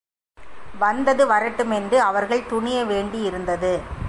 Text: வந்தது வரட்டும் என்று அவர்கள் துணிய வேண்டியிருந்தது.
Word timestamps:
வந்தது 0.79 1.27
வரட்டும் 1.27 1.71
என்று 1.71 2.01
அவர்கள் 2.01 2.45
துணிய 2.45 2.83
வேண்டியிருந்தது. 2.83 3.73